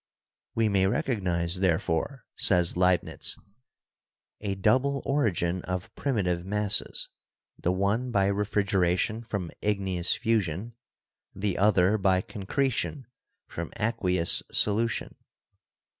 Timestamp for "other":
11.55-11.99